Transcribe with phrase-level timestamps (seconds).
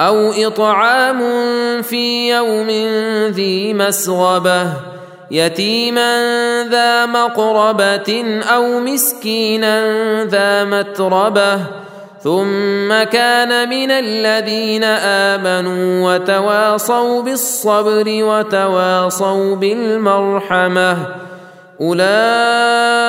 [0.00, 1.22] أو إطعام
[1.82, 2.70] في يوم
[3.30, 4.66] ذي مسغبة
[5.30, 6.18] يتيما
[6.70, 9.84] ذا مقربة أو مسكينا
[10.24, 11.58] ذا متربة.
[12.22, 20.96] ثم كان من الذين آمنوا وتواصوا بالصبر وتواصوا بالمرحمة.
[21.80, 23.08] أولئك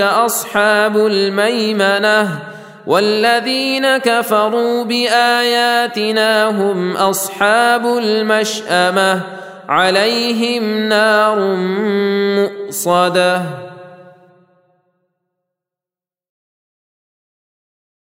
[0.00, 2.55] أصحاب الميمنة.
[2.86, 9.20] والذين كفروا بآياتنا هم أصحاب المشأمة
[9.68, 11.38] عليهم نار
[12.36, 13.42] مؤصدة.